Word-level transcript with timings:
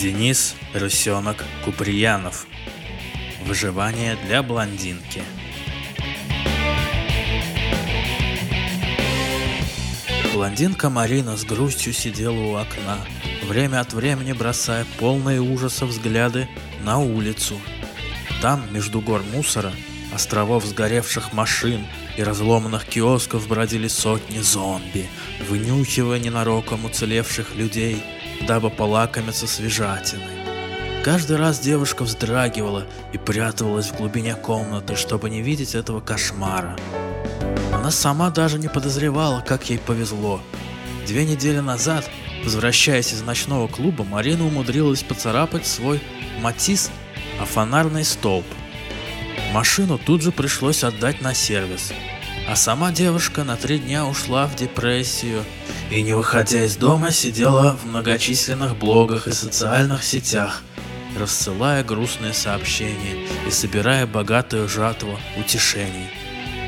Денис 0.00 0.54
Рысенок 0.72 1.44
Куприянов. 1.62 2.46
Выживание 3.44 4.16
для 4.24 4.42
блондинки. 4.42 5.20
Блондинка 10.32 10.88
Марина 10.88 11.36
с 11.36 11.44
грустью 11.44 11.92
сидела 11.92 12.32
у 12.32 12.54
окна, 12.54 12.96
время 13.46 13.80
от 13.80 13.92
времени 13.92 14.32
бросая 14.32 14.86
полные 14.98 15.42
ужаса 15.42 15.84
взгляды 15.84 16.48
на 16.82 16.98
улицу. 16.98 17.60
Там, 18.40 18.62
между 18.72 19.02
гор 19.02 19.22
мусора, 19.34 19.70
островов 20.14 20.64
сгоревших 20.64 21.34
машин 21.34 21.86
и 22.16 22.22
разломанных 22.22 22.86
киосков 22.86 23.46
бродили 23.48 23.88
сотни 23.88 24.38
зомби, 24.38 25.10
вынюхивая 25.46 26.18
ненароком 26.18 26.86
уцелевших 26.86 27.54
людей, 27.54 28.02
дабы 28.50 28.68
полакомиться 28.68 29.46
свежатиной. 29.46 31.04
Каждый 31.04 31.36
раз 31.36 31.60
девушка 31.60 32.02
вздрагивала 32.02 32.84
и 33.12 33.16
пряталась 33.16 33.86
в 33.86 33.96
глубине 33.96 34.34
комнаты, 34.34 34.96
чтобы 34.96 35.30
не 35.30 35.40
видеть 35.40 35.76
этого 35.76 36.00
кошмара. 36.00 36.76
Она 37.72 37.92
сама 37.92 38.28
даже 38.30 38.58
не 38.58 38.66
подозревала, 38.66 39.40
как 39.40 39.70
ей 39.70 39.78
повезло. 39.78 40.40
Две 41.06 41.24
недели 41.26 41.60
назад, 41.60 42.10
возвращаясь 42.44 43.12
из 43.12 43.22
ночного 43.22 43.68
клуба, 43.68 44.02
Марина 44.02 44.44
умудрилась 44.44 45.04
поцарапать 45.04 45.64
свой 45.64 46.02
матис 46.40 46.90
о 47.40 47.44
фонарный 47.44 48.04
столб. 48.04 48.46
Машину 49.52 49.96
тут 49.96 50.22
же 50.22 50.32
пришлось 50.32 50.82
отдать 50.82 51.20
на 51.20 51.34
сервис. 51.34 51.92
А 52.50 52.56
сама 52.56 52.90
девушка 52.90 53.44
на 53.44 53.54
три 53.54 53.78
дня 53.78 54.04
ушла 54.04 54.48
в 54.48 54.56
депрессию 54.56 55.44
и, 55.88 56.02
не 56.02 56.14
выходя 56.14 56.64
из 56.64 56.74
дома, 56.74 57.12
сидела 57.12 57.76
в 57.76 57.86
многочисленных 57.86 58.76
блогах 58.76 59.28
и 59.28 59.32
социальных 59.32 60.02
сетях, 60.02 60.64
рассылая 61.16 61.84
грустные 61.84 62.32
сообщения 62.32 63.24
и 63.46 63.52
собирая 63.52 64.04
богатую 64.04 64.68
жатву 64.68 65.16
утешений. 65.38 66.10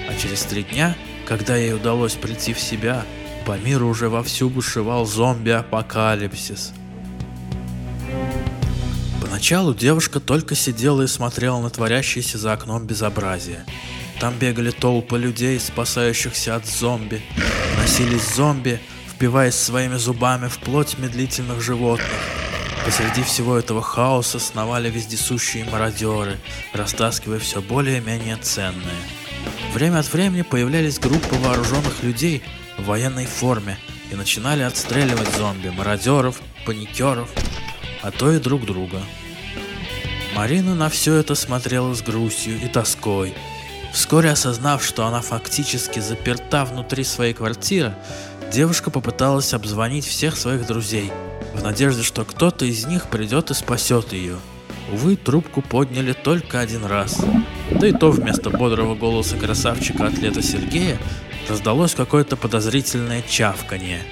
А 0.08 0.14
через 0.14 0.42
три 0.42 0.62
дня, 0.62 0.96
когда 1.26 1.56
ей 1.56 1.74
удалось 1.74 2.14
прийти 2.14 2.52
в 2.52 2.60
себя, 2.60 3.04
по 3.44 3.58
миру 3.58 3.88
уже 3.88 4.08
вовсю 4.08 4.50
бушевал 4.50 5.04
зомби-апокалипсис. 5.04 6.74
Поначалу 9.20 9.74
девушка 9.74 10.20
только 10.20 10.54
сидела 10.54 11.02
и 11.02 11.08
смотрела 11.08 11.60
на 11.60 11.70
творящееся 11.70 12.38
за 12.38 12.52
окном 12.52 12.86
безобразие. 12.86 13.64
Там 14.20 14.34
бегали 14.38 14.70
толпы 14.70 15.18
людей, 15.18 15.58
спасающихся 15.58 16.56
от 16.56 16.66
зомби. 16.66 17.22
Носились 17.78 18.34
зомби, 18.34 18.80
впиваясь 19.08 19.54
своими 19.54 19.96
зубами 19.96 20.48
в 20.48 20.58
плоть 20.58 20.98
медлительных 20.98 21.60
животных. 21.60 22.08
Посреди 22.84 23.22
всего 23.22 23.56
этого 23.56 23.80
хаоса 23.80 24.40
сновали 24.40 24.90
вездесущие 24.90 25.64
мародеры, 25.64 26.38
растаскивая 26.72 27.38
все 27.38 27.62
более-менее 27.62 28.36
ценное. 28.36 29.02
Время 29.72 30.00
от 30.00 30.12
времени 30.12 30.42
появлялись 30.42 30.98
группы 30.98 31.36
вооруженных 31.36 32.02
людей 32.02 32.42
в 32.78 32.84
военной 32.84 33.26
форме 33.26 33.78
и 34.10 34.16
начинали 34.16 34.62
отстреливать 34.62 35.32
зомби, 35.36 35.68
мародеров, 35.68 36.40
паникеров, 36.66 37.30
а 38.02 38.10
то 38.10 38.32
и 38.32 38.38
друг 38.38 38.66
друга. 38.66 39.00
Марина 40.34 40.74
на 40.74 40.88
все 40.88 41.14
это 41.14 41.34
смотрела 41.34 41.94
с 41.94 42.02
грустью 42.02 42.60
и 42.60 42.66
тоской, 42.66 43.34
Вскоре 43.92 44.30
осознав, 44.30 44.82
что 44.82 45.06
она 45.06 45.20
фактически 45.20 46.00
заперта 46.00 46.64
внутри 46.64 47.04
своей 47.04 47.34
квартиры, 47.34 47.94
девушка 48.50 48.90
попыталась 48.90 49.52
обзвонить 49.52 50.06
всех 50.06 50.36
своих 50.36 50.66
друзей, 50.66 51.12
в 51.54 51.62
надежде, 51.62 52.02
что 52.02 52.24
кто-то 52.24 52.64
из 52.64 52.86
них 52.86 53.08
придет 53.08 53.50
и 53.50 53.54
спасет 53.54 54.12
ее. 54.12 54.38
Увы, 54.90 55.16
трубку 55.16 55.62
подняли 55.62 56.12
только 56.12 56.60
один 56.60 56.84
раз. 56.84 57.20
Да 57.70 57.86
и 57.86 57.92
то 57.92 58.10
вместо 58.10 58.50
бодрого 58.50 58.94
голоса 58.94 59.36
красавчика-атлета 59.36 60.42
Сергея 60.42 60.98
раздалось 61.48 61.94
какое-то 61.94 62.36
подозрительное 62.36 63.22
чавканье. 63.22 64.02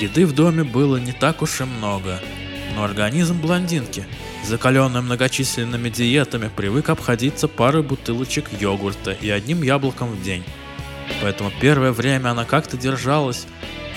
Еды 0.00 0.26
в 0.26 0.34
доме 0.34 0.64
было 0.64 0.96
не 0.96 1.12
так 1.12 1.42
уж 1.42 1.60
и 1.60 1.64
много, 1.64 2.20
но 2.74 2.84
организм 2.84 3.40
блондинки 3.40 4.04
закаленный 4.44 5.00
многочисленными 5.00 5.88
диетами, 5.88 6.50
привык 6.54 6.90
обходиться 6.90 7.48
парой 7.48 7.82
бутылочек 7.82 8.50
йогурта 8.60 9.12
и 9.12 9.30
одним 9.30 9.62
яблоком 9.62 10.10
в 10.12 10.22
день. 10.22 10.44
Поэтому 11.20 11.52
первое 11.60 11.92
время 11.92 12.30
она 12.30 12.44
как-то 12.44 12.76
держалась, 12.76 13.46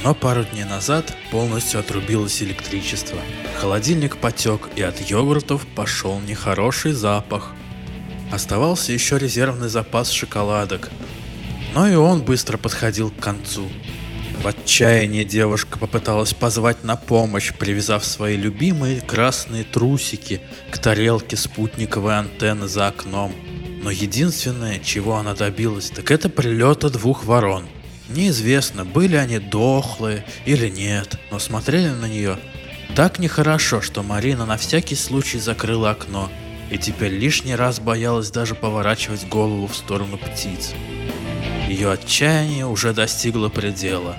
но 0.03 0.13
пару 0.13 0.43
дней 0.43 0.65
назад 0.65 1.15
полностью 1.31 1.79
отрубилось 1.79 2.41
электричество. 2.41 3.17
Холодильник 3.59 4.17
потек, 4.17 4.69
и 4.75 4.81
от 4.81 4.99
йогуртов 5.01 5.65
пошел 5.75 6.19
нехороший 6.19 6.91
запах. 6.91 7.53
Оставался 8.31 8.91
еще 8.91 9.17
резервный 9.17 9.69
запас 9.69 10.11
шоколадок, 10.11 10.89
но 11.73 11.87
и 11.87 11.95
он 11.95 12.21
быстро 12.21 12.57
подходил 12.57 13.11
к 13.11 13.19
концу. 13.19 13.69
В 14.45 14.47
отчаянии 14.47 15.23
девушка 15.23 15.79
попыталась 15.79 16.35
позвать 16.35 16.83
на 16.83 16.97
помощь, 16.97 17.51
привязав 17.51 18.05
свои 18.05 18.37
любимые 18.37 19.01
красные 19.01 19.63
трусики 19.63 20.39
к 20.69 20.77
тарелке 20.77 21.35
спутниковой 21.35 22.19
антенны 22.19 22.67
за 22.67 22.89
окном. 22.89 23.33
Но 23.81 23.89
единственное, 23.89 24.77
чего 24.77 25.15
она 25.15 25.33
добилась, 25.33 25.89
так 25.89 26.11
это 26.11 26.29
прилета 26.29 26.91
двух 26.91 27.25
ворон. 27.25 27.65
Неизвестно, 28.07 28.85
были 28.85 29.15
они 29.15 29.39
дохлые 29.39 30.23
или 30.45 30.69
нет, 30.69 31.17
но 31.31 31.39
смотрели 31.39 31.89
на 31.89 32.05
нее 32.05 32.37
так 32.95 33.17
нехорошо, 33.17 33.81
что 33.81 34.03
Марина 34.03 34.45
на 34.45 34.57
всякий 34.57 34.93
случай 34.93 35.39
закрыла 35.39 35.89
окно 35.89 36.29
и 36.69 36.77
теперь 36.77 37.13
лишний 37.13 37.55
раз 37.55 37.79
боялась 37.79 38.29
даже 38.29 38.53
поворачивать 38.53 39.27
голову 39.27 39.65
в 39.65 39.75
сторону 39.75 40.19
птиц. 40.19 40.75
Ее 41.67 41.91
отчаяние 41.91 42.67
уже 42.67 42.93
достигло 42.93 43.49
предела. 43.49 44.15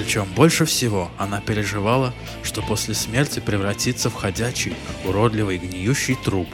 Причем 0.00 0.26
больше 0.34 0.64
всего 0.64 1.10
она 1.18 1.42
переживала, 1.42 2.14
что 2.42 2.62
после 2.62 2.94
смерти 2.94 3.38
превратится 3.38 4.08
в 4.08 4.14
ходячий, 4.14 4.74
уродливый 5.04 5.58
гниющий 5.58 6.14
труп, 6.14 6.48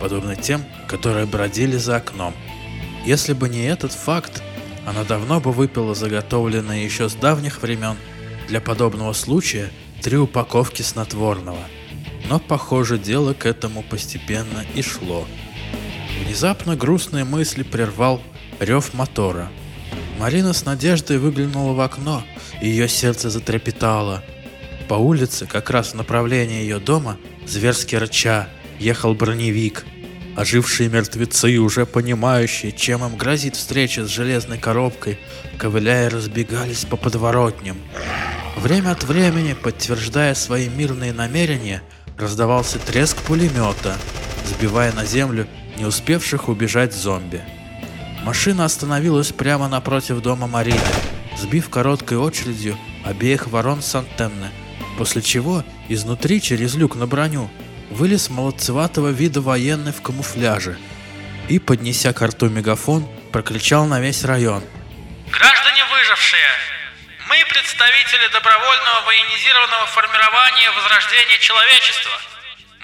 подобный 0.00 0.36
тем, 0.36 0.64
которые 0.88 1.26
бродили 1.26 1.76
за 1.76 1.96
окном. 1.96 2.34
Если 3.04 3.34
бы 3.34 3.50
не 3.50 3.66
этот 3.66 3.92
факт, 3.92 4.42
она 4.86 5.04
давно 5.04 5.38
бы 5.38 5.52
выпила 5.52 5.94
заготовленные 5.94 6.82
еще 6.82 7.10
с 7.10 7.14
давних 7.14 7.60
времен 7.60 7.96
для 8.48 8.62
подобного 8.62 9.12
случая 9.12 9.70
три 10.02 10.16
упаковки 10.16 10.80
снотворного. 10.80 11.60
Но, 12.30 12.38
похоже, 12.38 12.98
дело 12.98 13.34
к 13.34 13.44
этому 13.44 13.82
постепенно 13.82 14.64
и 14.74 14.80
шло. 14.80 15.28
Внезапно 16.24 16.74
грустные 16.74 17.24
мысли 17.24 17.64
прервал 17.64 18.22
рев 18.60 18.94
мотора. 18.94 19.50
Марина 20.18 20.52
с 20.52 20.64
надеждой 20.64 21.18
выглянула 21.18 21.72
в 21.72 21.80
окно– 21.80 22.24
ее 22.60 22.88
сердце 22.88 23.30
затрепетало. 23.30 24.22
По 24.88 24.94
улице, 24.94 25.46
как 25.46 25.70
раз 25.70 25.92
в 25.92 25.94
направлении 25.94 26.62
ее 26.62 26.80
дома, 26.80 27.18
зверски 27.46 27.94
рыча, 27.94 28.48
ехал 28.78 29.14
броневик. 29.14 29.84
Ожившие 30.36 30.88
мертвецы, 30.88 31.58
уже 31.58 31.84
понимающие, 31.84 32.72
чем 32.72 33.04
им 33.04 33.16
грозит 33.16 33.56
встреча 33.56 34.04
с 34.04 34.08
железной 34.08 34.58
коробкой, 34.58 35.18
ковыляя 35.56 36.10
разбегались 36.10 36.84
по 36.84 36.96
подворотням. 36.96 37.76
Время 38.56 38.92
от 38.92 39.04
времени, 39.04 39.52
подтверждая 39.52 40.34
свои 40.34 40.68
мирные 40.68 41.12
намерения, 41.12 41.82
раздавался 42.16 42.78
треск 42.78 43.16
пулемета, 43.18 43.96
сбивая 44.46 44.92
на 44.92 45.04
землю 45.04 45.46
не 45.76 45.84
успевших 45.84 46.48
убежать 46.48 46.94
зомби. 46.94 47.42
Машина 48.28 48.66
остановилась 48.66 49.32
прямо 49.32 49.68
напротив 49.68 50.20
дома 50.20 50.46
Марины 50.46 50.78
сбив 51.38 51.70
короткой 51.70 52.18
очередью 52.18 52.78
обеих 53.02 53.46
ворон 53.46 53.80
с 53.80 53.94
антенны, 53.94 54.50
после 54.98 55.22
чего 55.22 55.64
изнутри 55.88 56.42
через 56.42 56.74
люк 56.74 56.94
на 56.94 57.06
броню 57.06 57.50
вылез 57.88 58.28
молодцеватого 58.28 59.08
вида 59.08 59.40
военный 59.40 59.92
в 59.92 60.02
камуфляже 60.02 60.76
и, 61.48 61.58
поднеся 61.58 62.12
к 62.12 62.20
рту 62.20 62.50
мегафон, 62.50 63.08
прокричал 63.32 63.86
на 63.86 63.98
весь 63.98 64.22
район. 64.24 64.62
«Граждане 65.32 65.82
выжившие! 65.90 66.50
Мы 67.30 67.36
представители 67.48 68.28
добровольного 68.30 69.06
военизированного 69.06 69.86
формирования 69.86 70.70
Возрождения 70.76 71.38
Человечества!» 71.40 72.37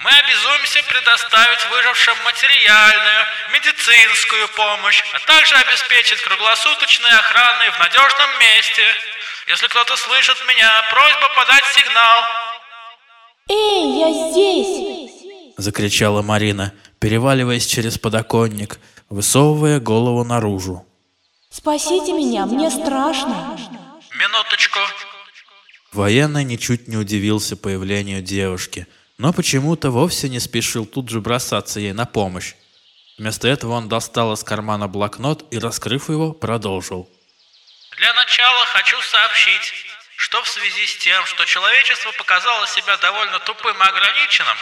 Мы 0.05 0.11
обязуемся 0.11 0.83
предоставить 0.87 1.65
выжившим 1.71 2.13
материальную, 2.25 3.25
медицинскую 3.53 4.47
помощь, 4.49 5.01
а 5.13 5.19
также 5.25 5.55
обеспечить 5.55 6.21
круглосуточной 6.21 7.09
охраной 7.09 7.71
в 7.71 7.79
надежном 7.79 8.29
месте. 8.39 8.83
Если 9.47 9.65
кто-то 9.65 9.95
слышит 9.95 10.37
меня, 10.47 10.69
просьба 10.91 11.27
подать 11.35 11.65
сигнал. 11.73 12.21
Эй, 13.49 13.97
я 13.97 14.29
здесь! 14.29 15.55
Закричала 15.57 16.21
Марина, 16.21 16.71
переваливаясь 16.99 17.65
через 17.65 17.97
подоконник, 17.97 18.77
высовывая 19.09 19.79
голову 19.79 20.23
наружу. 20.23 20.85
Спасите 21.49 22.13
меня, 22.13 22.45
мне 22.45 22.69
страшно. 22.69 23.57
Минуточку. 24.19 24.79
Военный 25.93 26.43
ничуть 26.43 26.87
не 26.87 26.95
удивился 26.97 27.57
появлению 27.57 28.21
девушки– 28.21 28.85
но 29.17 29.33
почему-то 29.33 29.91
вовсе 29.91 30.29
не 30.29 30.39
спешил 30.39 30.85
тут 30.85 31.09
же 31.09 31.21
бросаться 31.21 31.79
ей 31.79 31.93
на 31.93 32.05
помощь. 32.05 32.53
Вместо 33.17 33.47
этого 33.47 33.73
он 33.73 33.87
достал 33.87 34.33
из 34.33 34.43
кармана 34.43 34.87
блокнот 34.87 35.45
и, 35.51 35.57
раскрыв 35.57 36.09
его, 36.09 36.33
продолжил. 36.33 37.09
Для 37.97 38.13
начала 38.13 38.65
хочу 38.65 39.01
сообщить, 39.01 39.73
что 40.17 40.41
в 40.43 40.47
связи 40.47 40.85
с 40.85 40.97
тем, 40.97 41.25
что 41.25 41.45
человечество 41.45 42.11
показало 42.17 42.67
себя 42.67 42.97
довольно 42.97 43.39
тупым 43.39 43.77
и 43.77 43.87
ограниченным, 43.87 44.57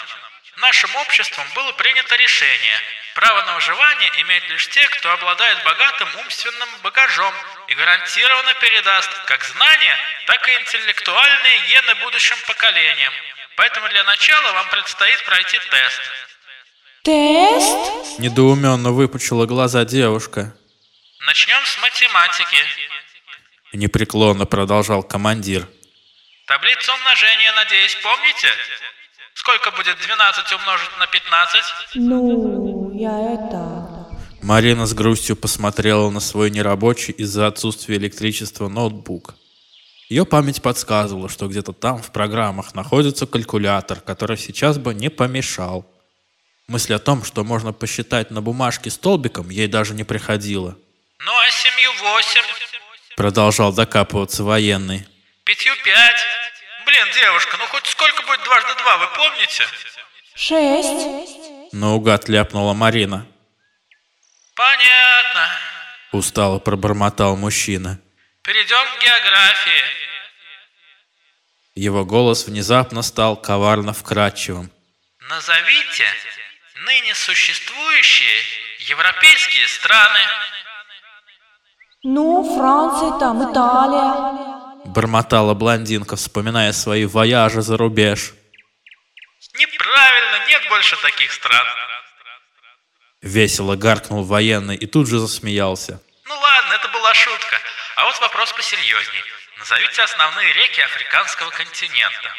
нашим 0.58 0.96
обществом 0.98 1.46
было 1.56 1.72
принято 1.74 2.16
решение– 2.16 2.80
право 3.14 3.44
на 3.44 3.56
выживание 3.56 4.12
имеют 4.22 4.50
лишь 4.50 4.68
те, 4.70 4.88
кто 4.90 5.12
обладает 5.12 5.64
богатым 5.64 6.10
умственным 6.18 6.70
багажом 6.82 7.34
и 7.68 7.76
гарантированно 7.76 8.54
передаст 8.56 9.12
как 9.26 9.44
знания, 9.44 9.98
так 10.26 10.48
и 10.48 10.54
интеллектуальные 10.54 11.60
гены 11.68 11.96
будущим 11.96 12.38
поколениям. 12.48 13.14
Поэтому 13.56 13.88
для 13.90 14.04
начала 14.04 14.52
вам 14.54 14.70
предстоит 14.70 15.24
пройти 15.26 15.58
тест. 15.70 16.02
Тест? 17.04 18.20
Недоуменно 18.20 18.92
выпучила 18.92 19.46
глаза 19.46 19.86
девушка. 19.86 20.56
Начнем 21.26 21.64
с 21.66 21.82
математики. 21.82 22.58
Непреклонно 23.74 24.46
продолжал 24.46 25.04
командир. 25.04 25.68
Таблицу 26.48 26.94
умножения, 26.94 27.54
надеюсь, 27.54 27.96
помните? 28.04 28.48
Сколько 29.34 29.72
будет 29.72 29.98
12 29.98 30.54
умножить 30.54 30.98
на 31.00 31.08
15? 31.08 31.64
Ну, 31.96 32.92
я 32.94 33.34
это... 33.34 34.04
Марина 34.42 34.86
с 34.86 34.94
грустью 34.94 35.36
посмотрела 35.36 36.10
на 36.10 36.20
свой 36.20 36.50
нерабочий 36.50 37.14
из-за 37.14 37.48
отсутствия 37.48 37.96
электричества 37.96 38.68
ноутбук. 38.68 39.36
Ее 40.10 40.26
память 40.26 40.62
подсказывала, 40.62 41.30
что 41.30 41.48
где-то 41.48 41.74
там 41.74 42.02
в 42.02 42.12
программах 42.12 42.76
находится 42.76 43.26
калькулятор, 43.26 44.02
который 44.02 44.38
сейчас 44.38 44.78
бы 44.78 44.94
не 44.94 45.10
помешал. 45.10 45.90
Мысль 46.68 46.94
о 46.94 47.00
том, 47.00 47.24
что 47.24 47.44
можно 47.44 47.74
посчитать 47.74 48.32
на 48.32 48.42
бумажке 48.42 48.90
столбиком, 48.90 49.50
ей 49.50 49.68
даже 49.68 49.94
не 49.94 50.04
приходила. 50.04 50.78
Ну 51.20 51.32
а 51.32 51.50
семью 51.50 51.92
восемь? 52.02 52.42
Продолжал 53.16 53.74
докапываться 53.74 54.44
военный. 54.44 55.06
Пятью 55.46 55.74
пять? 55.84 56.26
Блин, 56.86 57.08
девушка, 57.14 57.58
ну 57.58 57.66
хоть 57.68 57.86
сколько 57.86 58.24
будет 58.24 58.44
дважды 58.44 58.74
два, 58.82 58.98
вы 58.98 59.08
помните? 59.16 59.64
Шесть. 60.36 61.74
Наугад 61.74 62.30
ляпнула 62.30 62.74
Марина. 62.74 63.26
Понятно. 64.56 65.50
Устало 66.12 66.60
пробормотал 66.60 67.36
мужчина. 67.36 68.00
Перейдем 68.44 68.86
к 68.98 69.02
географии. 69.02 69.84
Его 71.76 72.04
голос 72.04 72.46
внезапно 72.46 73.02
стал 73.02 73.38
коварно 73.38 73.94
вкрадчивым. 73.94 74.70
Назовите 75.30 76.06
ныне 76.86 77.16
существующие 77.16 78.42
европейские 78.80 79.66
страны. 79.70 80.20
Ну, 82.04 82.44
Франция 82.58 83.18
там, 83.18 83.50
Италия. 83.50 84.92
Бормотала 84.92 85.54
блондинка, 85.54 86.18
вспоминая 86.18 86.74
свои 86.74 87.06
вояжи 87.06 87.62
за 87.62 87.78
рубеж. 87.78 88.34
Неправильно, 89.58 90.48
нет 90.50 90.64
больше 90.68 90.98
таких 91.02 91.32
стран. 91.32 91.66
Весело 93.22 93.78
гаркнул 93.78 94.26
военный 94.26 94.76
и 94.76 94.86
тут 94.86 95.08
же 95.08 95.20
засмеялся. 95.20 96.02
Ну 96.26 96.38
ладно, 96.38 96.74
это 96.74 96.90
была 96.90 97.14
шутка. 97.14 97.58
А 97.96 98.06
вот 98.06 98.20
вопрос 98.22 98.52
посерьезней. 98.54 99.24
Назовите 99.60 100.02
основные 100.02 100.52
реки 100.54 100.82
африканского 100.82 101.50
континента. 101.52 102.30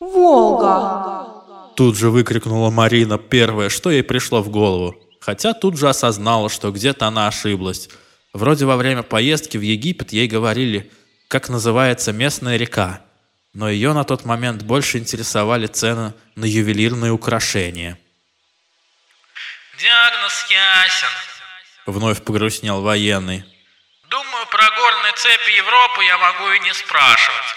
Волга. 0.00 1.74
Тут 1.76 1.96
же 1.96 2.10
выкрикнула 2.10 2.70
Марина 2.70 3.18
первое, 3.18 3.68
что 3.68 3.90
ей 3.90 4.02
пришло 4.02 4.42
в 4.42 4.48
голову. 4.48 4.96
Хотя 5.20 5.54
тут 5.54 5.76
же 5.78 5.88
осознала, 5.88 6.48
что 6.48 6.70
где-то 6.70 7.06
она 7.06 7.28
ошиблась. 7.28 7.88
Вроде 8.32 8.64
во 8.64 8.76
время 8.76 9.02
поездки 9.02 9.56
в 9.56 9.62
Египет 9.62 10.12
ей 10.12 10.26
говорили, 10.26 10.90
как 11.28 11.48
называется 11.48 12.12
местная 12.12 12.56
река. 12.56 13.02
Но 13.52 13.68
ее 13.68 13.92
на 13.92 14.04
тот 14.04 14.24
момент 14.24 14.62
больше 14.62 14.98
интересовали 14.98 15.66
цены 15.66 16.14
на 16.34 16.44
ювелирные 16.44 17.12
украшения. 17.12 17.98
Диагноз 19.78 20.46
ясен. 20.50 21.08
Вновь 21.86 22.22
погрустнел 22.22 22.80
военный. 22.80 23.44
Думаю, 24.14 24.46
про 24.46 24.70
горные 24.70 25.12
цепи 25.16 25.56
Европы 25.56 26.04
я 26.04 26.16
могу 26.18 26.48
и 26.52 26.60
не 26.60 26.72
спрашивать. 26.72 27.56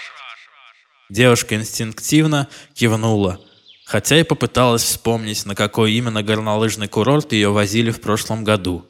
Девушка 1.08 1.54
инстинктивно 1.54 2.48
кивнула, 2.74 3.40
хотя 3.84 4.18
и 4.18 4.24
попыталась 4.24 4.82
вспомнить, 4.82 5.46
на 5.46 5.54
какой 5.54 5.92
именно 5.92 6.24
горнолыжный 6.24 6.88
курорт 6.88 7.32
ее 7.32 7.50
возили 7.50 7.92
в 7.92 8.00
прошлом 8.00 8.42
году. 8.42 8.84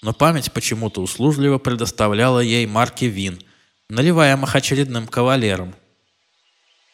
Но 0.00 0.12
память 0.12 0.52
почему-то 0.52 1.00
услужливо 1.00 1.58
предоставляла 1.58 2.38
ей 2.38 2.66
марки 2.66 3.06
вин, 3.06 3.42
наливаемых 3.88 4.54
очередным 4.54 5.08
кавалером. 5.08 5.74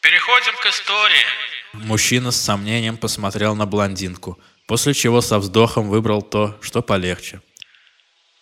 Переходим 0.01 0.57
к 0.57 0.65
истории. 0.65 1.27
Мужчина 1.75 2.31
с 2.31 2.41
сомнением 2.41 2.97
посмотрел 2.97 3.55
на 3.55 3.67
блондинку, 3.67 4.39
после 4.67 4.95
чего 4.95 5.21
со 5.21 5.39
вздохом 5.39 5.91
выбрал 5.91 6.23
то, 6.23 6.57
что 6.63 6.81
полегче. 6.81 7.43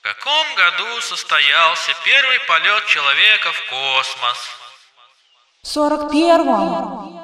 В 0.02 0.04
каком 0.04 0.54
году 0.56 1.00
состоялся 1.00 1.92
первый 2.04 2.40
полет 2.40 2.86
человека 2.86 3.52
в 3.52 3.66
космос? 3.66 4.36
В 5.62 5.68
сорок 5.68 6.10
первом. 6.10 7.20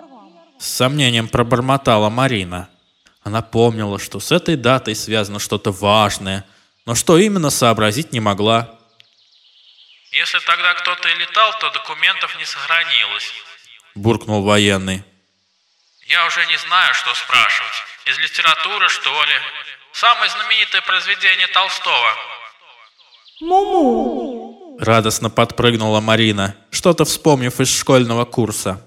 С 0.60 0.76
сомнением 0.76 1.28
пробормотала 1.28 2.08
Марина. 2.08 2.70
Она 3.24 3.42
помнила, 3.42 3.98
что 3.98 4.20
с 4.20 4.30
этой 4.30 4.54
датой 4.54 4.94
связано 4.94 5.40
что-то 5.40 5.72
важное, 5.72 6.46
но 6.86 6.94
что 6.94 7.18
именно 7.18 7.50
сообразить 7.50 8.12
не 8.12 8.20
могла. 8.20 8.78
Если 10.12 10.38
тогда 10.38 10.72
кто-то 10.74 11.08
и 11.08 11.14
летал, 11.16 11.58
то 11.58 11.70
документов 11.70 12.38
не 12.38 12.44
сохранилось. 12.44 13.34
Буркнул 13.96 14.44
военный. 14.44 15.02
Я 16.06 16.24
уже 16.26 16.46
не 16.46 16.56
знаю, 16.56 16.94
что 16.94 17.12
спрашивать. 17.12 17.82
Из 18.04 18.18
литературы, 18.20 18.88
что 18.88 19.24
ли? 19.24 19.34
Самое 19.90 20.30
знаменитое 20.30 20.80
произведение 20.82 21.48
Толстого. 21.48 22.37
Муму. 23.40 24.76
Радостно 24.80 25.30
подпрыгнула 25.30 26.00
Марина, 26.00 26.56
что-то 26.70 27.04
вспомнив 27.04 27.58
из 27.60 27.78
школьного 27.78 28.24
курса. 28.24 28.84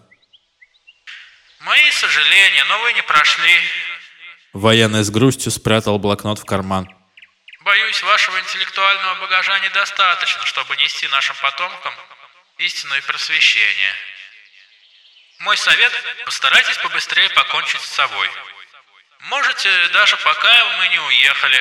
Мои 1.61 1.91
сожаления, 1.91 2.63
но 2.65 2.79
вы 2.79 2.93
не 2.93 3.01
прошли. 3.03 3.55
Военный 4.53 5.03
с 5.03 5.09
грустью 5.09 5.51
спрятал 5.51 5.99
блокнот 5.99 6.39
в 6.39 6.45
карман. 6.45 6.89
Боюсь, 7.63 8.01
вашего 8.03 8.39
интеллектуального 8.39 9.15
багажа 9.21 9.59
недостаточно, 9.59 10.45
чтобы 10.45 10.75
нести 10.77 11.07
нашим 11.09 11.35
потомкам 11.41 11.93
истину 12.57 12.95
и 12.95 13.01
просвещение. 13.01 13.93
Мой 15.39 15.57
совет– 15.57 15.91
постарайтесь 16.25 16.77
побыстрее 16.77 17.29
покончить 17.29 17.81
с 17.81 17.95
собой. 17.95 18.29
Можете 19.29 19.69
даже 19.93 20.17
пока 20.17 20.49
мы 20.79 20.87
не 20.87 20.99
уехали. 20.99 21.57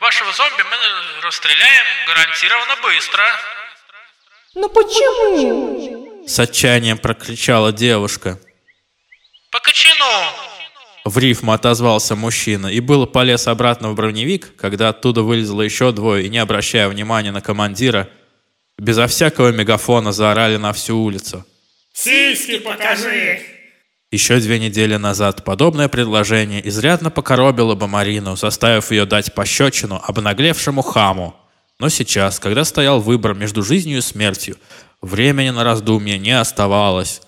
Вашего 0.00 0.32
зомби 0.32 0.62
мы 0.62 1.22
расстреляем 1.22 1.84
гарантированно 2.06 2.76
быстро. 2.82 3.24
Ну 4.54 4.68
почему? 4.68 6.24
С 6.26 6.38
отчаянием 6.38 6.98
прокричала 6.98 7.72
девушка. 7.72 8.38
По 9.50 9.58
кочану! 9.58 10.32
В 11.04 11.18
рифму 11.18 11.52
отозвался 11.52 12.14
мужчина 12.14 12.68
и 12.68 12.78
было 12.78 13.06
полез 13.06 13.48
обратно 13.48 13.90
в 13.90 13.94
броневик, 13.94 14.54
когда 14.56 14.90
оттуда 14.90 15.22
вылезло 15.22 15.62
еще 15.62 15.90
двое 15.92 16.26
и, 16.26 16.28
не 16.28 16.38
обращая 16.38 16.88
внимания 16.88 17.32
на 17.32 17.40
командира, 17.40 18.08
безо 18.78 19.08
всякого 19.08 19.50
мегафона 19.50 20.12
заорали 20.12 20.58
на 20.58 20.72
всю 20.72 20.96
улицу. 20.98 21.44
Сиськи 21.92 22.58
покажи! 22.58 23.59
Еще 24.12 24.40
две 24.40 24.58
недели 24.58 24.96
назад 24.96 25.44
подобное 25.44 25.88
предложение 25.88 26.66
изрядно 26.68 27.10
покоробило 27.10 27.76
бы 27.76 27.86
Марину, 27.86 28.34
заставив 28.34 28.90
ее 28.90 29.06
дать 29.06 29.32
пощечину 29.34 30.00
обнаглевшему 30.02 30.82
хаму. 30.82 31.36
Но 31.78 31.88
сейчас, 31.88 32.40
когда 32.40 32.64
стоял 32.64 33.00
выбор 33.00 33.34
между 33.34 33.62
жизнью 33.62 33.98
и 33.98 34.00
смертью, 34.00 34.56
времени 35.00 35.50
на 35.50 35.62
раздумье 35.62 36.18
не 36.18 36.32
оставалось. 36.32 37.22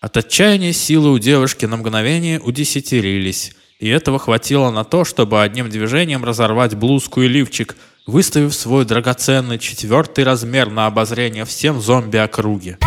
От 0.00 0.16
отчаяния 0.16 0.72
силы 0.72 1.12
у 1.12 1.18
девушки 1.18 1.66
на 1.66 1.76
мгновение 1.76 2.40
удесятерились, 2.40 3.52
и 3.78 3.88
этого 3.88 4.18
хватило 4.18 4.70
на 4.70 4.84
то, 4.84 5.04
чтобы 5.04 5.42
одним 5.42 5.68
движением 5.68 6.24
разорвать 6.24 6.74
блузку 6.74 7.20
и 7.20 7.28
лифчик, 7.28 7.76
выставив 8.06 8.54
свой 8.54 8.86
драгоценный 8.86 9.58
четвертый 9.58 10.24
размер 10.24 10.70
на 10.70 10.86
обозрение 10.86 11.44
всем 11.44 11.82
зомби 11.82 12.16
округи. 12.16 12.78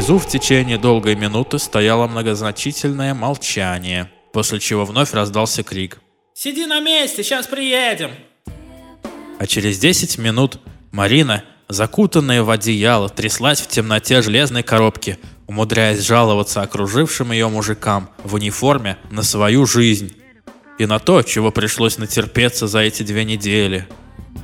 Внизу 0.00 0.18
в 0.18 0.26
течение 0.26 0.78
долгой 0.78 1.14
минуты 1.14 1.58
стояло 1.58 2.06
многозначительное 2.06 3.12
молчание, 3.12 4.10
после 4.32 4.58
чего 4.58 4.86
вновь 4.86 5.12
раздался 5.12 5.62
крик. 5.62 5.98
Сиди 6.32 6.64
на 6.64 6.80
месте, 6.80 7.22
сейчас 7.22 7.46
приедем. 7.46 8.10
А 9.38 9.46
через 9.46 9.78
10 9.78 10.16
минут 10.16 10.58
Марина, 10.90 11.44
закутанная 11.68 12.42
в 12.42 12.48
одеяло, 12.48 13.10
тряслась 13.10 13.60
в 13.60 13.68
темноте 13.68 14.22
железной 14.22 14.62
коробки, 14.62 15.18
умудряясь 15.46 16.00
жаловаться 16.00 16.62
окружившим 16.62 17.32
ее 17.32 17.50
мужикам 17.50 18.08
в 18.24 18.32
униформе 18.36 18.96
на 19.10 19.22
свою 19.22 19.66
жизнь 19.66 20.16
и 20.78 20.86
на 20.86 20.98
то, 20.98 21.20
чего 21.20 21.50
пришлось 21.50 21.98
натерпеться 21.98 22.66
за 22.68 22.78
эти 22.78 23.02
две 23.02 23.26
недели. 23.26 23.86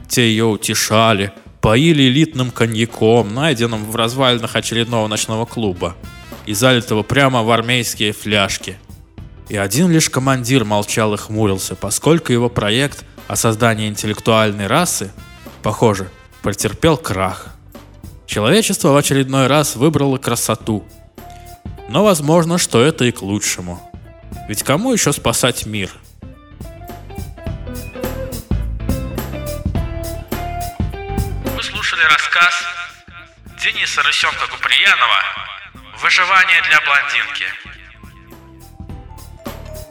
Те 0.06 0.28
ее 0.28 0.44
утешали, 0.44 1.32
поили 1.66 2.04
элитным 2.04 2.52
коньяком, 2.52 3.34
найденным 3.34 3.90
в 3.90 3.96
развалинах 3.96 4.54
очередного 4.54 5.08
ночного 5.08 5.46
клуба, 5.46 5.96
и 6.46 6.54
залитого 6.54 7.02
прямо 7.02 7.42
в 7.42 7.50
армейские 7.50 8.12
фляжки. 8.12 8.78
И 9.48 9.56
один 9.56 9.90
лишь 9.90 10.08
командир 10.08 10.64
молчал 10.64 11.14
и 11.14 11.16
хмурился, 11.16 11.74
поскольку 11.74 12.32
его 12.32 12.48
проект 12.48 13.04
о 13.26 13.34
создании 13.34 13.88
интеллектуальной 13.88 14.68
расы, 14.68 15.10
похоже, 15.64 16.08
претерпел 16.40 16.96
крах. 16.96 17.48
Человечество 18.26 18.90
в 18.90 18.96
очередной 18.96 19.48
раз 19.48 19.74
выбрало 19.74 20.18
красоту. 20.18 20.84
Но 21.88 22.04
возможно, 22.04 22.58
что 22.58 22.80
это 22.80 23.06
и 23.06 23.10
к 23.10 23.22
лучшему. 23.22 23.82
Ведь 24.48 24.62
кому 24.62 24.92
еще 24.92 25.12
спасать 25.12 25.66
мир? 25.66 25.90
Дениса 33.66 34.00
Рысенка-Куприянова 34.00 35.20
«Выживание 36.00 36.62
для 36.68 36.80
блондинки». 36.82 37.46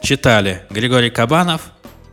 Читали 0.02 0.64
Григорий 0.70 1.10
Кабанов 1.10 1.60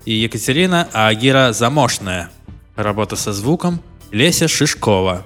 и 0.04 0.12
Екатерина 0.12 0.90
Агира 0.92 1.54
Замошная. 1.54 2.30
Работа 2.76 3.16
со 3.16 3.32
звуком 3.32 3.82
Леся 4.12 4.50
Шишкова. 4.50 5.26